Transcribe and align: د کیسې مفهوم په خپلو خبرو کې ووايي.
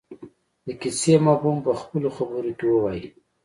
د 0.65 0.67
کیسې 0.81 1.13
مفهوم 1.25 1.57
په 1.65 1.71
خپلو 1.79 2.07
خبرو 2.17 2.51
کې 2.57 2.65
ووايي. 2.69 3.07